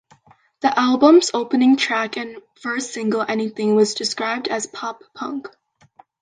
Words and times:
The 0.61 0.79
album's 0.79 1.29
opening 1.31 1.77
track 1.77 2.17
and 2.17 2.41
first 2.59 2.91
single, 2.91 3.21
"Anything", 3.21 3.75
was 3.75 3.93
described 3.93 4.47
as 4.47 4.65
pop 4.65 5.03
punk. 5.13 5.47